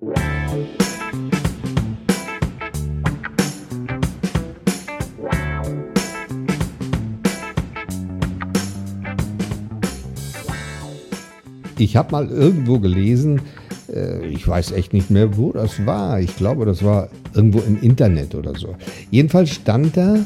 Ich 0.00 0.06
habe 11.96 12.12
mal 12.12 12.28
irgendwo 12.28 12.78
gelesen, 12.78 13.40
äh, 13.92 14.26
ich 14.26 14.46
weiß 14.46 14.72
echt 14.72 14.92
nicht 14.92 15.10
mehr, 15.10 15.36
wo 15.36 15.52
das 15.52 15.84
war. 15.84 16.20
Ich 16.20 16.36
glaube, 16.36 16.64
das 16.64 16.84
war 16.84 17.08
irgendwo 17.34 17.58
im 17.60 17.80
Internet 17.82 18.36
oder 18.36 18.54
so. 18.54 18.76
Jedenfalls 19.10 19.50
stand 19.50 19.96
da, 19.96 20.18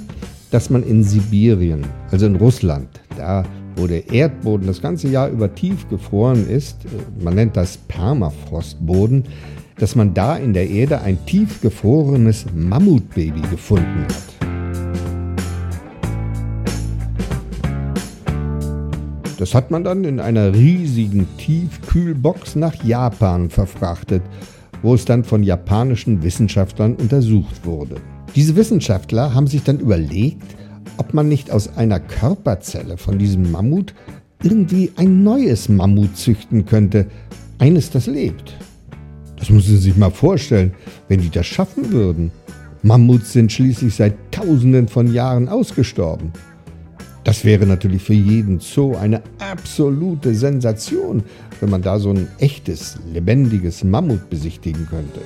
dass 0.51 0.69
man 0.69 0.83
in 0.83 1.03
Sibirien, 1.03 1.87
also 2.11 2.27
in 2.27 2.37
Russland, 2.37 2.89
da 3.17 3.45
wo 3.77 3.87
der 3.87 4.11
Erdboden 4.13 4.67
das 4.67 4.83
ganze 4.83 5.09
Jahr 5.09 5.29
über 5.31 5.55
tief 5.55 5.89
gefroren 5.89 6.49
ist, 6.49 6.85
äh, 6.85 7.23
man 7.25 7.35
nennt 7.35 7.57
das 7.57 7.77
Permafrostboden, 7.77 9.25
dass 9.83 9.97
man 9.97 10.15
da 10.15 10.37
in 10.37 10.53
der 10.53 10.71
Erde 10.71 11.01
ein 11.01 11.19
tief 11.27 11.61
gefrorenes 11.61 12.47
Mammutbaby 12.55 13.41
gefunden 13.51 14.05
hat. 14.05 14.47
Das 19.41 19.57
hat 19.57 19.73
man 19.73 19.83
dann 19.83 20.05
in 20.05 20.21
einer 20.21 20.55
riesigen 20.55 21.27
Tiefkühlbox 21.37 22.55
nach 22.55 22.85
Japan 22.85 23.51
verfrachtet, 23.51 24.23
wo 24.83 24.95
es 24.95 25.05
dann 25.05 25.25
von 25.25 25.43
japanischen 25.43 26.23
Wissenschaftlern 26.23 26.95
untersucht 26.95 27.67
wurde. 27.67 27.97
Diese 28.37 28.55
Wissenschaftler 28.55 29.35
haben 29.35 29.49
sich 29.49 29.65
dann 29.65 29.81
überlegt, 29.81 30.55
ob 30.97 31.13
man 31.13 31.29
nicht 31.29 31.51
aus 31.51 31.77
einer 31.77 31.99
Körperzelle 31.99 32.99
von 32.99 33.19
diesem 33.19 33.51
Mammut 33.51 33.95
irgendwie 34.45 34.93
ein 34.95 35.25
neues 35.25 35.69
Mammut 35.69 36.17
züchten 36.17 36.67
könnte, 36.67 37.09
eines, 37.59 37.91
das 37.91 38.07
lebt. 38.07 38.55
Das 39.43 39.51
müssen 39.51 39.71
Sie 39.71 39.83
sich 39.83 39.97
mal 39.97 40.13
vorstellen, 40.13 40.73
wenn 41.09 41.21
die 41.21 41.29
das 41.29 41.49
schaffen 41.49 41.91
würden. 41.91 42.31
Mammuts 42.85 43.33
sind 43.33 43.51
schließlich 43.51 43.93
seit 43.93 44.15
Tausenden 44.31 44.87
von 44.87 45.13
Jahren 45.13 45.49
ausgestorben. 45.49 46.33
Das 47.25 47.45
wäre 47.45 47.67
natürlich 47.67 48.05
für 48.05 48.15
jeden 48.15 48.61
Zoo 48.61 48.95
eine 48.95 49.21
absolute 49.41 50.33
Sensation, 50.33 51.25
wenn 51.59 51.71
man 51.71 51.83
da 51.83 51.99
so 51.99 52.11
ein 52.11 52.29
echtes, 52.39 53.01
lebendiges 53.13 53.83
Mammut 53.83 54.31
besichtigen 54.31 54.87
könnte. 54.89 55.21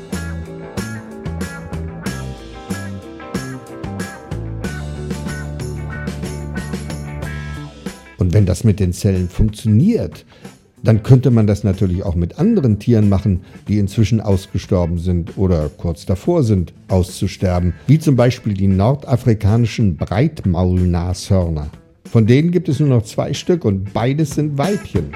Und 8.17 8.33
wenn 8.33 8.47
das 8.47 8.65
mit 8.65 8.81
den 8.81 8.95
Zellen 8.95 9.29
funktioniert, 9.29 10.25
dann 10.83 11.03
könnte 11.03 11.31
man 11.31 11.47
das 11.47 11.65
natürlich 11.65 12.03
auch 12.05 12.15
mit 12.15 12.39
anderen 12.39 12.79
Tieren 12.79 13.09
machen, 13.09 13.41
die 13.69 13.79
inzwischen 13.79 14.21
ausgestorben 14.21 14.99
sind 14.99 15.37
oder 15.37 15.69
kurz 15.69 16.07
davor 16.07 16.43
sind, 16.43 16.73
auszusterben, 16.89 17.75
wie 17.87 17.99
zum 17.99 18.17
Beispiel 18.17 18.55
die 18.55 18.69
nordafrikanischen 18.69 19.97
Breitmaulnashörner. 19.97 21.69
Von 22.05 22.27
denen 22.27 22.51
gibt 22.51 22.69
es 22.69 22.79
nur 22.79 22.89
noch 22.89 23.03
zwei 23.03 23.35
Stück 23.35 23.65
und 23.65 23.93
beides 23.93 24.31
sind 24.31 24.59
Weibchen. 24.59 25.11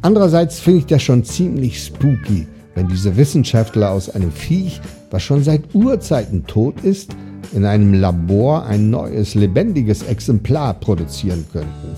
Andererseits 0.00 0.58
finde 0.60 0.78
ich 0.78 0.86
das 0.86 1.02
schon 1.02 1.22
ziemlich 1.22 1.84
spooky, 1.84 2.46
wenn 2.74 2.88
diese 2.88 3.16
Wissenschaftler 3.16 3.90
aus 3.90 4.08
einem 4.08 4.32
Viech, 4.32 4.80
was 5.10 5.22
schon 5.22 5.42
seit 5.42 5.74
Urzeiten 5.74 6.46
tot 6.46 6.80
ist, 6.82 7.14
in 7.52 7.64
einem 7.64 7.94
Labor 7.94 8.66
ein 8.66 8.90
neues, 8.90 9.34
lebendiges 9.34 10.02
Exemplar 10.02 10.74
produzieren 10.74 11.44
könnten. 11.52 11.96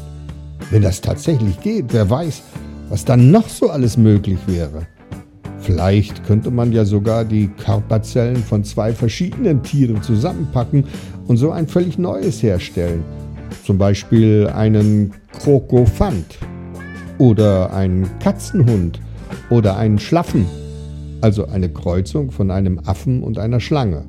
Wenn 0.70 0.82
das 0.82 1.00
tatsächlich 1.00 1.60
geht, 1.60 1.86
wer 1.92 2.08
weiß, 2.08 2.42
was 2.88 3.04
dann 3.04 3.30
noch 3.30 3.48
so 3.48 3.70
alles 3.70 3.96
möglich 3.96 4.38
wäre. 4.46 4.86
Vielleicht 5.60 6.24
könnte 6.24 6.50
man 6.50 6.72
ja 6.72 6.84
sogar 6.84 7.24
die 7.24 7.48
Körperzellen 7.48 8.42
von 8.42 8.64
zwei 8.64 8.92
verschiedenen 8.92 9.62
Tieren 9.62 10.02
zusammenpacken 10.02 10.84
und 11.26 11.36
so 11.36 11.50
ein 11.50 11.68
völlig 11.68 11.98
neues 11.98 12.42
herstellen. 12.42 13.04
Zum 13.64 13.76
Beispiel 13.76 14.50
einen 14.54 15.12
Krokophant 15.38 16.38
oder 17.18 17.72
einen 17.72 18.08
Katzenhund 18.20 19.00
oder 19.50 19.76
einen 19.76 19.98
Schlaffen, 19.98 20.46
also 21.20 21.46
eine 21.46 21.68
Kreuzung 21.68 22.30
von 22.30 22.50
einem 22.50 22.78
Affen 22.78 23.22
und 23.22 23.38
einer 23.38 23.60
Schlange. 23.60 24.04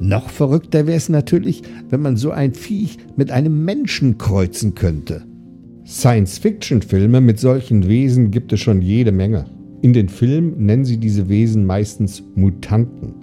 Noch 0.00 0.28
verrückter 0.28 0.86
wäre 0.86 0.98
es 0.98 1.08
natürlich, 1.08 1.62
wenn 1.88 2.02
man 2.02 2.16
so 2.16 2.30
ein 2.30 2.52
Viech 2.52 2.98
mit 3.16 3.30
einem 3.30 3.64
Menschen 3.64 4.18
kreuzen 4.18 4.74
könnte. 4.74 5.24
Science-Fiction-Filme 5.86 7.20
mit 7.20 7.38
solchen 7.38 7.88
Wesen 7.88 8.30
gibt 8.30 8.52
es 8.52 8.60
schon 8.60 8.82
jede 8.82 9.12
Menge. 9.12 9.46
In 9.82 9.92
den 9.92 10.08
Filmen 10.08 10.66
nennen 10.66 10.84
sie 10.84 10.98
diese 10.98 11.28
Wesen 11.28 11.66
meistens 11.66 12.22
Mutanten. 12.34 13.14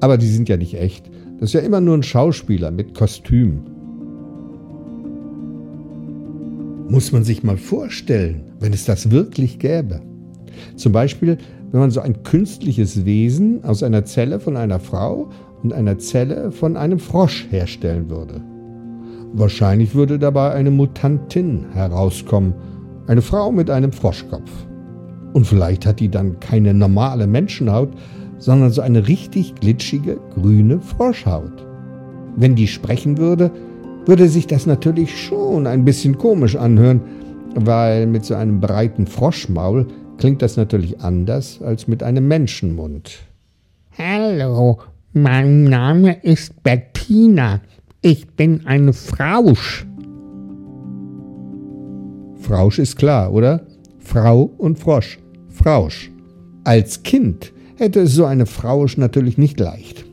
Aber 0.00 0.16
die 0.16 0.28
sind 0.28 0.48
ja 0.48 0.56
nicht 0.56 0.74
echt. 0.74 1.10
Das 1.38 1.50
ist 1.50 1.54
ja 1.54 1.60
immer 1.60 1.80
nur 1.80 1.96
ein 1.96 2.02
Schauspieler 2.02 2.70
mit 2.70 2.94
Kostüm. 2.94 3.60
Muss 6.88 7.12
man 7.12 7.22
sich 7.22 7.42
mal 7.42 7.58
vorstellen, 7.58 8.52
wenn 8.60 8.72
es 8.72 8.86
das 8.86 9.10
wirklich 9.10 9.58
gäbe. 9.58 10.00
Zum 10.76 10.92
Beispiel, 10.92 11.36
wenn 11.70 11.80
man 11.80 11.90
so 11.90 12.00
ein 12.00 12.22
künstliches 12.22 13.04
Wesen 13.04 13.62
aus 13.62 13.82
einer 13.82 14.06
Zelle 14.06 14.40
von 14.40 14.56
einer 14.56 14.80
Frau 14.80 15.28
und 15.62 15.74
einer 15.74 15.98
Zelle 15.98 16.50
von 16.50 16.78
einem 16.78 16.98
Frosch 16.98 17.46
herstellen 17.50 18.08
würde. 18.08 18.40
Wahrscheinlich 19.34 19.94
würde 19.94 20.18
dabei 20.18 20.52
eine 20.52 20.70
Mutantin 20.70 21.66
herauskommen, 21.72 22.54
eine 23.06 23.20
Frau 23.20 23.52
mit 23.52 23.68
einem 23.68 23.92
Froschkopf. 23.92 24.50
Und 25.34 25.46
vielleicht 25.46 25.84
hat 25.84 26.00
die 26.00 26.08
dann 26.08 26.40
keine 26.40 26.72
normale 26.72 27.26
Menschenhaut, 27.26 27.90
sondern 28.38 28.70
so 28.70 28.80
eine 28.80 29.08
richtig 29.08 29.54
glitschige 29.56 30.18
grüne 30.34 30.80
Froschhaut. 30.80 31.66
Wenn 32.36 32.54
die 32.54 32.66
sprechen 32.66 33.18
würde, 33.18 33.50
würde 34.08 34.26
sich 34.30 34.46
das 34.46 34.64
natürlich 34.64 35.22
schon 35.22 35.66
ein 35.66 35.84
bisschen 35.84 36.16
komisch 36.16 36.56
anhören, 36.56 37.02
weil 37.54 38.06
mit 38.06 38.24
so 38.24 38.34
einem 38.34 38.58
breiten 38.58 39.06
Froschmaul 39.06 39.86
klingt 40.16 40.40
das 40.40 40.56
natürlich 40.56 41.00
anders 41.00 41.60
als 41.60 41.86
mit 41.88 42.02
einem 42.02 42.26
Menschenmund. 42.26 43.18
Hallo, 43.98 44.78
mein 45.12 45.64
Name 45.64 46.16
ist 46.22 46.62
Bettina. 46.62 47.60
Ich 48.00 48.26
bin 48.28 48.66
eine 48.66 48.94
Frausch. 48.94 49.86
Frausch 52.36 52.78
ist 52.78 52.96
klar, 52.96 53.30
oder? 53.30 53.66
Frau 53.98 54.50
und 54.56 54.78
Frosch. 54.78 55.18
Frausch. 55.50 56.10
Als 56.64 57.02
Kind 57.02 57.52
hätte 57.76 58.00
es 58.00 58.14
so 58.14 58.24
eine 58.24 58.46
Frausch 58.46 58.96
natürlich 58.96 59.36
nicht 59.36 59.60
leicht. 59.60 60.07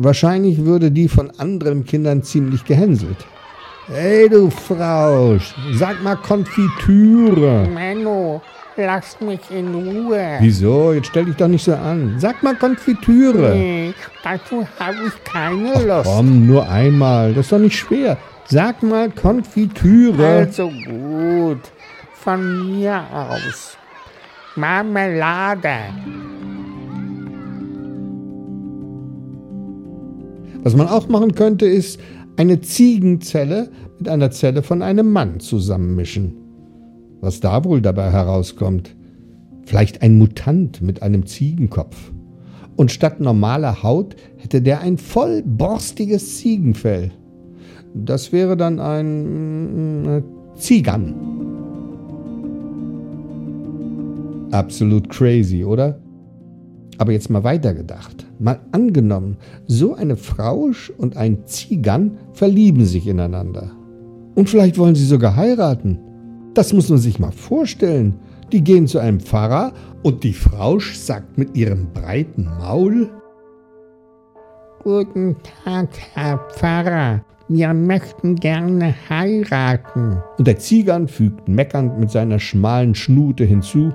Wahrscheinlich 0.00 0.64
würde 0.64 0.92
die 0.92 1.08
von 1.08 1.32
anderen 1.38 1.84
Kindern 1.84 2.22
ziemlich 2.22 2.64
gehänselt. 2.64 3.26
Hey 3.88 4.28
du 4.28 4.48
Frausch, 4.48 5.54
sag 5.74 6.02
mal 6.04 6.16
Konfitüre. 6.16 7.66
Menno, 7.74 8.40
Lass 8.80 9.20
mich 9.20 9.40
in 9.50 9.74
Ruhe. 9.74 10.36
Wieso? 10.38 10.92
Jetzt 10.92 11.08
stell 11.08 11.24
dich 11.24 11.34
doch 11.34 11.48
nicht 11.48 11.64
so 11.64 11.74
an. 11.74 12.14
Sag 12.18 12.44
mal 12.44 12.54
Konfitüre. 12.54 13.52
Nee, 13.52 13.92
dazu 14.22 14.64
habe 14.78 14.98
ich 15.08 15.24
keine 15.24 15.72
Ach, 15.74 15.82
Lust. 15.82 16.08
Komm, 16.08 16.46
nur 16.46 16.68
einmal. 16.68 17.34
Das 17.34 17.46
ist 17.46 17.52
doch 17.52 17.58
nicht 17.58 17.76
schwer. 17.76 18.16
Sag 18.46 18.80
mal 18.84 19.10
Konfitüre. 19.10 20.24
Also 20.24 20.70
gut. 20.86 21.58
Von 22.14 22.78
mir 22.78 23.02
aus. 23.12 23.76
Marmelade. 24.54 25.76
Was 30.62 30.76
man 30.76 30.88
auch 30.88 31.08
machen 31.08 31.34
könnte, 31.34 31.66
ist 31.66 32.00
eine 32.36 32.60
Ziegenzelle 32.60 33.70
mit 33.98 34.08
einer 34.08 34.30
Zelle 34.30 34.62
von 34.62 34.82
einem 34.82 35.12
Mann 35.12 35.40
zusammenmischen. 35.40 36.34
Was 37.20 37.40
da 37.40 37.64
wohl 37.64 37.80
dabei 37.80 38.10
herauskommt? 38.10 38.94
Vielleicht 39.66 40.02
ein 40.02 40.18
Mutant 40.18 40.80
mit 40.80 41.02
einem 41.02 41.26
Ziegenkopf. 41.26 42.12
Und 42.76 42.92
statt 42.92 43.20
normaler 43.20 43.82
Haut 43.82 44.14
hätte 44.36 44.62
der 44.62 44.80
ein 44.80 44.98
voll 44.98 45.42
borstiges 45.44 46.38
Ziegenfell. 46.38 47.10
Das 47.92 48.32
wäre 48.32 48.56
dann 48.56 48.78
ein 48.78 50.06
äh, 50.06 50.22
Ziegern. 50.56 51.14
Absolut 54.52 55.08
crazy, 55.10 55.64
oder? 55.64 55.98
Aber 56.98 57.12
jetzt 57.12 57.30
mal 57.30 57.42
weitergedacht. 57.42 58.27
Mal 58.38 58.60
angenommen, 58.72 59.36
so 59.66 59.94
eine 59.94 60.16
Frausch 60.16 60.90
und 60.90 61.16
ein 61.16 61.46
Ziegern 61.46 62.18
verlieben 62.32 62.84
sich 62.84 63.06
ineinander. 63.06 63.70
Und 64.34 64.48
vielleicht 64.48 64.78
wollen 64.78 64.94
sie 64.94 65.06
sogar 65.06 65.34
heiraten. 65.34 65.98
Das 66.54 66.72
muss 66.72 66.88
man 66.88 66.98
sich 66.98 67.18
mal 67.18 67.32
vorstellen. 67.32 68.14
Die 68.52 68.62
gehen 68.62 68.86
zu 68.86 68.98
einem 68.98 69.20
Pfarrer 69.20 69.72
und 70.02 70.24
die 70.24 70.32
Frau 70.32 70.78
sagt 70.78 71.36
mit 71.36 71.56
ihrem 71.56 71.92
breiten 71.92 72.48
Maul, 72.58 73.10
Guten 74.84 75.36
Tag, 75.64 75.88
Herr 76.14 76.38
Pfarrer. 76.52 77.22
Wir 77.48 77.74
möchten 77.74 78.36
gerne 78.36 78.94
heiraten. 79.08 80.22
Und 80.38 80.46
der 80.46 80.58
Ziegern 80.58 81.08
fügt 81.08 81.48
meckernd 81.48 81.98
mit 81.98 82.10
seiner 82.10 82.38
schmalen 82.38 82.94
Schnute 82.94 83.44
hinzu. 83.44 83.92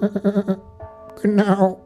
Genau. 1.22 1.83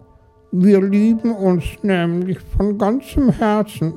Wir 0.51 0.81
lieben 0.81 1.33
uns 1.33 1.65
nämlich 1.83 2.39
von 2.57 2.79
ganzem 2.79 3.31
Herzen 3.31 3.95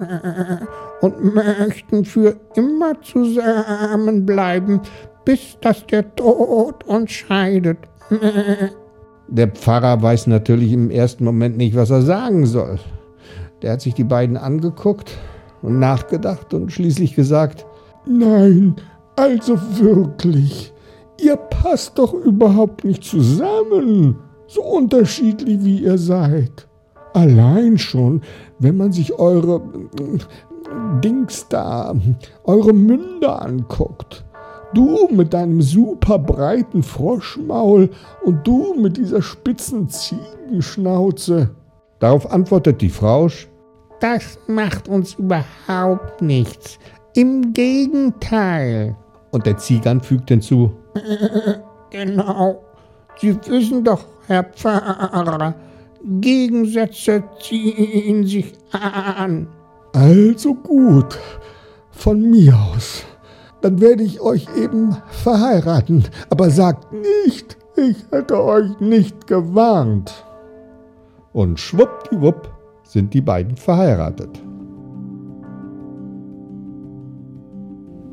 und 1.01 1.33
möchten 1.33 2.03
für 2.03 2.35
immer 2.55 3.01
zusammenbleiben, 3.01 4.81
bis 5.23 5.57
dass 5.61 5.85
der 5.87 6.13
Tod 6.15 6.83
uns 6.85 7.11
scheidet. 7.11 7.77
Der 9.29 9.47
Pfarrer 9.47 10.01
weiß 10.01 10.27
natürlich 10.27 10.73
im 10.73 10.91
ersten 10.91 11.23
Moment 11.23 11.55
nicht, 11.55 11.75
was 11.75 11.89
er 11.89 12.01
sagen 12.01 12.45
soll. 12.45 12.79
Der 13.61 13.73
hat 13.73 13.81
sich 13.81 13.93
die 13.93 14.03
beiden 14.03 14.35
angeguckt 14.35 15.17
und 15.61 15.79
nachgedacht 15.79 16.53
und 16.53 16.71
schließlich 16.71 17.15
gesagt, 17.15 17.65
Nein, 18.05 18.75
also 19.15 19.57
wirklich, 19.79 20.73
ihr 21.21 21.37
passt 21.37 21.97
doch 21.97 22.13
überhaupt 22.13 22.83
nicht 22.83 23.03
zusammen, 23.03 24.17
so 24.53 24.61
unterschiedlich 24.63 25.63
wie 25.63 25.79
ihr 25.83 25.97
seid. 25.97 26.67
Allein 27.13 27.77
schon, 27.77 28.21
wenn 28.59 28.77
man 28.77 28.91
sich 28.91 29.13
eure 29.17 29.61
äh, 29.99 30.17
Dings 31.03 31.47
da, 31.49 31.93
eure 32.43 32.73
Münder 32.73 33.41
anguckt. 33.41 34.25
Du 34.73 35.07
mit 35.11 35.33
deinem 35.33 35.61
super 35.61 36.17
breiten 36.17 36.81
Froschmaul 36.83 37.89
und 38.23 38.47
du 38.47 38.73
mit 38.75 38.95
dieser 38.97 39.21
spitzen 39.21 39.89
Ziegenschnauze. 39.89 41.49
Darauf 41.99 42.31
antwortet 42.31 42.81
die 42.81 42.89
Frau, 42.89 43.27
Das 43.99 44.39
macht 44.47 44.87
uns 44.87 45.15
überhaupt 45.15 46.21
nichts. 46.21 46.79
Im 47.15 47.51
Gegenteil. 47.53 48.95
und 49.31 49.45
der 49.45 49.57
Ziegern 49.57 50.01
fügt 50.01 50.29
hinzu, 50.29 50.71
Genau. 51.89 52.61
Sie 53.21 53.37
wissen 53.47 53.83
doch, 53.83 54.03
Herr 54.27 54.43
Pfarrer, 54.43 55.53
Gegensätze 56.03 57.23
ziehen 57.39 58.25
sich 58.25 58.53
an. 58.71 59.47
Also 59.93 60.55
gut, 60.55 61.19
von 61.91 62.21
mir 62.31 62.55
aus. 62.73 63.03
Dann 63.61 63.79
werde 63.79 64.01
ich 64.03 64.19
euch 64.21 64.47
eben 64.57 64.97
verheiraten. 65.09 66.05
Aber 66.31 66.49
sagt 66.49 66.91
nicht, 66.93 67.57
ich 67.75 67.97
hätte 68.11 68.43
euch 68.43 68.79
nicht 68.79 69.27
gewarnt. 69.27 70.11
und 71.33 71.59
schwuppdiwupp 71.59 72.49
sind 72.83 73.13
die 73.13 73.21
beiden 73.21 73.55
verheiratet. 73.55 74.41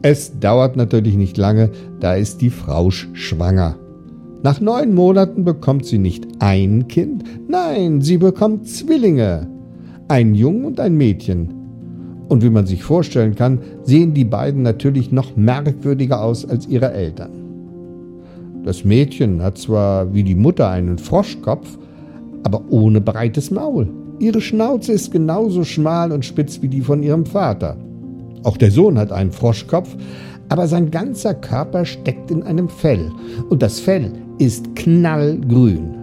Es 0.03 0.39
dauert 0.39 0.77
natürlich 0.77 1.17
nicht 1.17 1.37
lange, 1.37 1.71
da 1.99 2.15
ist 2.15 2.41
die 2.41 2.51
Frau 2.51 2.87
sch- 2.89 3.13
schwanger. 3.17 3.77
Nach 4.43 4.61
neun 4.61 4.95
Monaten 4.95 5.45
bekommt 5.45 5.85
sie 5.85 5.99
nicht 5.99 6.27
ein 6.39 6.87
Kind, 6.87 7.25
nein, 7.49 8.01
sie 8.01 8.19
bekommt 8.19 8.69
Zwillinge. 8.69 9.49
Ein 10.07 10.35
Jungen 10.37 10.65
und 10.65 10.79
ein 10.79 10.97
Mädchen. 10.97 11.53
Und 12.29 12.45
wie 12.45 12.51
man 12.51 12.65
sich 12.65 12.85
vorstellen 12.85 13.35
kann, 13.35 13.59
sehen 13.83 14.15
die 14.15 14.25
beiden 14.25 14.63
natürlich 14.63 15.11
noch 15.11 15.37
merkwürdiger 15.37 16.23
aus 16.23 16.49
als 16.49 16.69
ihre 16.69 16.93
Eltern. 16.93 17.31
Das 18.65 18.85
Mädchen 18.85 19.43
hat 19.43 19.59
zwar 19.59 20.15
wie 20.15 20.23
die 20.23 20.35
Mutter 20.37 20.69
einen 20.69 20.99
Froschkopf, 20.99 21.77
aber 22.45 22.63
ohne 22.71 23.01
breites 23.01 23.51
Maul. 23.51 23.89
Ihre 24.21 24.41
Schnauze 24.41 24.93
ist 24.93 25.11
genauso 25.11 25.65
schmal 25.65 26.13
und 26.13 26.25
spitz 26.25 26.63
wie 26.63 26.69
die 26.69 26.83
von 26.83 27.03
ihrem 27.03 27.27
Vater. 27.27 27.77
Auch 28.45 28.57
der 28.57 28.71
Sohn 28.71 28.99
hat 28.99 29.13
einen 29.13 29.33
Froschkopf, 29.33 29.97
aber 30.49 30.67
sein 30.67 30.91
ganzer 30.91 31.35
Körper 31.35 31.85
steckt 31.85 32.31
in 32.31 32.43
einem 32.43 32.69
Fell 32.69 33.11
und 33.51 33.63
das 33.63 33.81
Fell 33.81 34.13
ist 34.39 34.75
knallgrün. 34.77 35.95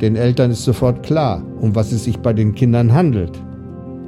Den 0.00 0.14
Eltern 0.14 0.52
ist 0.52 0.64
sofort 0.64 1.02
klar, 1.02 1.42
um 1.60 1.74
was 1.74 1.90
es 1.92 2.04
sich 2.04 2.18
bei 2.18 2.32
den 2.32 2.54
Kindern 2.54 2.94
handelt. 2.94 3.32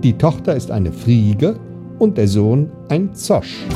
Die 0.04 0.16
Tochter 0.16 0.54
ist 0.54 0.70
eine 0.70 0.92
Friege 0.92 1.58
und 1.98 2.16
der 2.16 2.28
Sohn 2.28 2.70
ein 2.88 3.12
Zosch. 3.14 3.66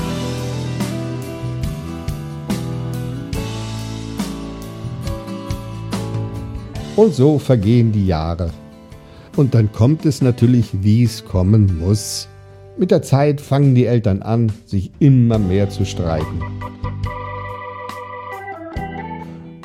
Und 6.96 7.12
so 7.12 7.40
vergehen 7.40 7.90
die 7.90 8.06
Jahre. 8.06 8.50
Und 9.36 9.54
dann 9.54 9.72
kommt 9.72 10.06
es 10.06 10.22
natürlich, 10.22 10.70
wie 10.82 11.02
es 11.02 11.24
kommen 11.24 11.80
muss. 11.80 12.28
Mit 12.76 12.90
der 12.90 13.02
Zeit 13.02 13.40
fangen 13.40 13.76
die 13.76 13.86
Eltern 13.86 14.22
an, 14.22 14.50
sich 14.66 14.90
immer 14.98 15.38
mehr 15.38 15.70
zu 15.70 15.84
streiten. 15.84 16.40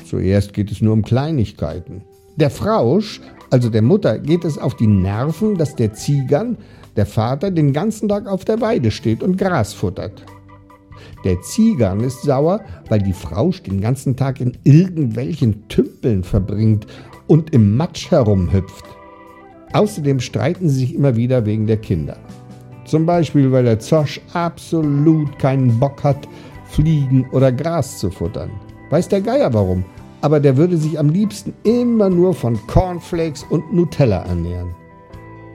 Zuerst 0.05 0.53
geht 0.53 0.71
es 0.71 0.81
nur 0.81 0.93
um 0.93 1.03
Kleinigkeiten. 1.03 2.03
Der 2.35 2.51
Frausch, 2.51 3.19
also 3.49 3.69
der 3.69 3.81
Mutter, 3.81 4.19
geht 4.19 4.45
es 4.45 4.59
auf 4.59 4.75
die 4.75 4.87
Nerven, 4.87 5.57
dass 5.57 5.75
der 5.75 5.93
Ziegern, 5.93 6.57
der 6.97 7.07
Vater, 7.07 7.49
den 7.49 7.73
ganzen 7.73 8.09
Tag 8.09 8.27
auf 8.27 8.45
der 8.45 8.61
Weide 8.61 8.91
steht 8.91 9.23
und 9.23 9.37
Gras 9.37 9.73
futtert. 9.73 10.23
Der 11.23 11.41
Ziegern 11.41 12.01
ist 12.01 12.21
sauer, 12.21 12.61
weil 12.89 13.01
die 13.01 13.13
Frausch 13.13 13.63
den 13.63 13.81
ganzen 13.81 14.17
Tag 14.17 14.39
in 14.39 14.55
irgendwelchen 14.63 15.67
Tümpeln 15.67 16.23
verbringt 16.23 16.85
und 17.25 17.55
im 17.55 17.75
Matsch 17.75 18.11
herumhüpft. 18.11 18.85
Außerdem 19.73 20.19
streiten 20.19 20.69
sie 20.69 20.79
sich 20.79 20.95
immer 20.95 21.15
wieder 21.15 21.45
wegen 21.47 21.65
der 21.65 21.77
Kinder. 21.77 22.17
Zum 22.89 23.05
Beispiel, 23.05 23.51
weil 23.51 23.65
der 23.65 23.77
Zosch 23.77 24.19
absolut 24.33 25.37
keinen 25.37 25.79
Bock 25.79 26.03
hat, 26.03 26.27
Fliegen 26.65 27.29
oder 27.31 27.51
Gras 27.51 27.99
zu 27.99 28.09
futtern. 28.09 28.49
Weiß 28.89 29.07
der 29.07 29.21
Geier 29.21 29.53
warum, 29.53 29.85
aber 30.21 30.39
der 30.39 30.57
würde 30.57 30.75
sich 30.75 30.97
am 30.97 31.09
liebsten 31.09 31.53
immer 31.61 32.09
nur 32.09 32.33
von 32.33 32.57
Cornflakes 32.65 33.45
und 33.51 33.71
Nutella 33.71 34.23
ernähren. 34.23 34.73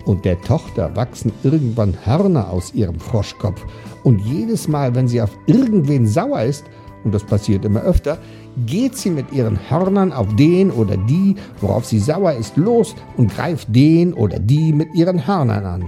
Und 0.04 0.24
der 0.24 0.40
Tochter 0.42 0.94
wachsen 0.94 1.32
irgendwann 1.42 1.96
Hörner 2.04 2.50
aus 2.50 2.72
ihrem 2.72 3.00
Froschkopf. 3.00 3.66
Und 4.04 4.20
jedes 4.20 4.68
Mal, 4.68 4.94
wenn 4.94 5.08
sie 5.08 5.20
auf 5.20 5.36
irgendwen 5.46 6.06
sauer 6.06 6.42
ist, 6.42 6.64
und 7.02 7.12
das 7.12 7.24
passiert 7.24 7.64
immer 7.64 7.80
öfter, 7.80 8.18
geht 8.64 8.96
sie 8.96 9.10
mit 9.10 9.32
ihren 9.32 9.58
Hörnern 9.68 10.12
auf 10.12 10.36
den 10.36 10.70
oder 10.70 10.96
die, 10.96 11.34
worauf 11.60 11.84
sie 11.84 11.98
sauer 11.98 12.34
ist, 12.34 12.56
los 12.56 12.94
und 13.16 13.34
greift 13.34 13.74
den 13.74 14.14
oder 14.14 14.38
die 14.38 14.72
mit 14.72 14.94
ihren 14.94 15.26
Hörnern 15.26 15.66
an. 15.66 15.84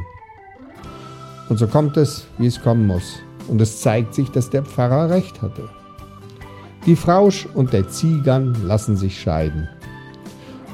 Und 1.48 1.58
so 1.58 1.66
kommt 1.66 1.96
es, 1.96 2.26
wie 2.38 2.46
es 2.46 2.60
kommen 2.60 2.86
muss. 2.86 3.20
Und 3.48 3.60
es 3.60 3.80
zeigt 3.80 4.14
sich, 4.14 4.30
dass 4.30 4.50
der 4.50 4.64
Pfarrer 4.64 5.10
recht 5.10 5.42
hatte. 5.42 5.68
Die 6.86 6.96
Frausch 6.96 7.46
und 7.54 7.72
der 7.72 7.88
Ziegern 7.88 8.56
lassen 8.64 8.96
sich 8.96 9.20
scheiden. 9.20 9.68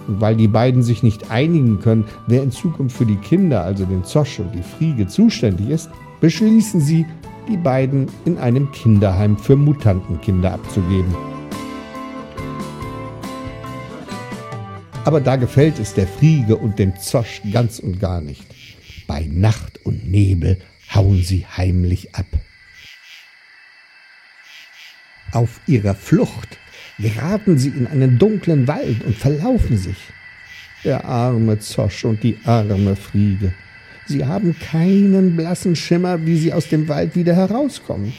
Und 0.09 0.21
weil 0.21 0.37
die 0.37 0.49
beiden 0.49 0.83
sich 0.83 1.03
nicht 1.03 1.31
einigen 1.31 1.81
können, 1.81 2.05
wer 2.27 2.43
in 2.43 2.51
Zukunft 2.51 2.97
für 2.97 3.07
die 3.07 3.17
Kinder, 3.17 3.63
also 3.63 3.85
den 3.85 4.05
Zosch 4.05 4.41
und 4.41 4.55
die 4.55 4.63
Friege, 4.63 5.07
zuständig 5.07 5.71
ist, 5.71 5.91
beschließen 6.21 6.81
sie, 6.81 7.07
die 7.49 7.57
beiden 7.57 8.07
in 8.25 8.39
einem 8.39 8.71
Kinderheim 8.73 9.37
für 9.37 9.57
Mutantenkinder 9.57 10.55
abzugeben. 10.55 11.15
Aber 15.05 15.21
da 15.21 15.37
gefällt 15.37 15.79
es 15.81 15.95
der 15.95 16.07
Friege 16.07 16.57
und 16.57 16.79
dem 16.79 16.97
Zosch 16.97 17.43
ganz 17.53 17.81
und 17.81 17.99
gar 17.99 18.21
nicht. 18.21 18.45
Bei 19.13 19.29
Nacht 19.31 19.79
und 19.85 20.11
Nebel 20.11 20.57
hauen 20.95 21.23
sie 21.23 21.45
heimlich 21.45 22.15
ab. 22.15 22.25
Auf 25.33 25.61
ihrer 25.67 25.95
Flucht 25.95 26.57
geraten 26.99 27.59
sie 27.59 27.69
in 27.69 27.87
einen 27.87 28.19
dunklen 28.19 28.67
Wald 28.67 29.05
und 29.05 29.15
verlaufen 29.15 29.77
sich. 29.77 29.99
Der 30.83 31.05
arme 31.05 31.59
Zosch 31.59 32.07
und 32.07 32.23
die 32.23 32.39
arme 32.47 32.97
Friege. 32.97 33.53
Sie 34.07 34.25
haben 34.25 34.59
keinen 34.59 35.37
blassen 35.37 35.77
Schimmer, 35.77 36.25
wie 36.25 36.39
sie 36.39 36.55
aus 36.55 36.71
dem 36.71 36.89
Wald 36.89 37.15
wieder 37.15 37.37
herauskommen. 37.37 38.15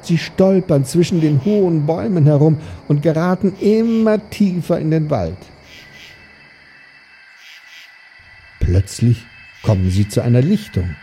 Sie 0.00 0.16
stolpern 0.16 0.86
zwischen 0.86 1.20
den 1.20 1.44
hohen 1.44 1.84
Bäumen 1.84 2.24
herum 2.24 2.56
und 2.88 3.02
geraten 3.02 3.52
immer 3.60 4.30
tiefer 4.30 4.80
in 4.80 4.90
den 4.90 5.10
Wald. 5.10 5.36
Plötzlich 8.70 9.24
kommen 9.62 9.90
sie 9.90 10.06
zu 10.06 10.20
einer 10.20 10.42
Lichtung. 10.42 10.94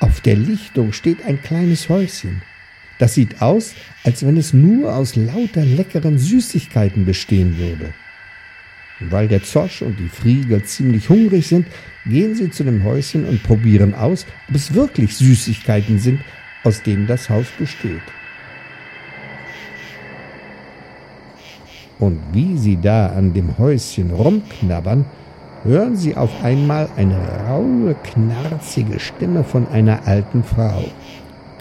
Auf 0.00 0.20
der 0.20 0.36
Lichtung 0.36 0.92
steht 0.92 1.24
ein 1.24 1.40
kleines 1.40 1.88
Häuschen. 1.88 2.42
Das 2.98 3.14
sieht 3.14 3.40
aus, 3.40 3.74
als 4.02 4.26
wenn 4.26 4.36
es 4.36 4.52
nur 4.52 4.94
aus 4.94 5.16
lauter 5.16 5.64
leckeren 5.64 6.18
Süßigkeiten 6.18 7.06
bestehen 7.06 7.56
würde. 7.56 7.94
Und 9.00 9.12
weil 9.12 9.28
der 9.28 9.42
Zosch 9.42 9.80
und 9.80 9.98
die 9.98 10.10
Friege 10.10 10.62
ziemlich 10.62 11.08
hungrig 11.08 11.46
sind, 11.46 11.66
gehen 12.04 12.34
sie 12.34 12.50
zu 12.50 12.64
dem 12.64 12.84
Häuschen 12.84 13.24
und 13.24 13.42
probieren 13.42 13.94
aus, 13.94 14.26
ob 14.50 14.54
es 14.54 14.74
wirklich 14.74 15.16
Süßigkeiten 15.16 15.98
sind, 15.98 16.20
aus 16.64 16.82
denen 16.82 17.06
das 17.06 17.30
Haus 17.30 17.46
besteht. 17.58 18.02
Und 21.98 22.20
wie 22.34 22.58
sie 22.58 22.78
da 22.78 23.06
an 23.06 23.32
dem 23.32 23.56
Häuschen 23.56 24.10
rumknabbern, 24.10 25.06
hören 25.64 25.96
sie 25.96 26.16
auf 26.16 26.30
einmal 26.44 26.88
eine 26.96 27.18
raue, 27.48 27.94
knarzige 27.94 29.00
Stimme 29.00 29.42
von 29.42 29.66
einer 29.68 30.06
alten 30.06 30.44
Frau. 30.44 30.84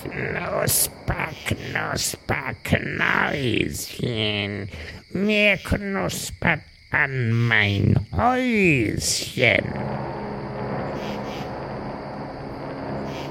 Knusper, 0.04 1.30
knusper, 1.46 2.54
Knäuschen, 2.64 4.70
mir 5.14 5.58
knuspert 5.58 6.60
an 6.92 7.32
mein 7.32 7.96
Häuschen. 8.16 9.64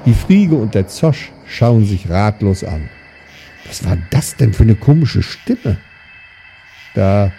Die 0.04 0.14
Friege 0.14 0.56
und 0.56 0.74
der 0.74 0.88
Zosch 0.88 1.30
schauen 1.46 1.84
sich 1.84 2.10
ratlos 2.10 2.64
an. 2.64 2.88
Was 3.66 3.84
war 3.84 3.96
das 4.10 4.36
denn 4.36 4.52
für 4.52 4.64
eine 4.64 4.74
komische 4.74 5.22
Stimme? 5.22 5.76
Da 6.94 7.30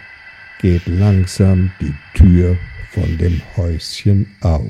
geht 0.61 0.87
langsam 0.87 1.71
die 1.81 1.93
Tür 2.13 2.57
von 2.93 3.17
dem 3.17 3.41
Häuschen 3.57 4.35
auf. 4.41 4.61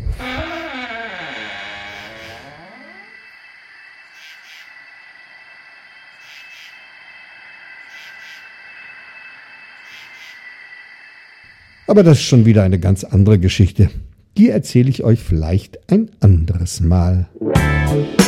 Aber 11.85 12.01
das 12.01 12.19
ist 12.19 12.23
schon 12.23 12.45
wieder 12.45 12.63
eine 12.63 12.79
ganz 12.79 13.03
andere 13.03 13.39
Geschichte. 13.39 13.89
Die 14.37 14.49
erzähle 14.49 14.89
ich 14.89 15.03
euch 15.03 15.19
vielleicht 15.19 15.91
ein 15.91 16.09
anderes 16.21 16.79
Mal. 16.79 17.27
Musik 17.39 18.22